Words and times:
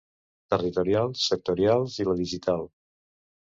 Territorials, 0.53 1.27
Sectorials 1.33 2.01
i 2.01 2.09
la 2.11 2.17
Digital. 2.25 2.67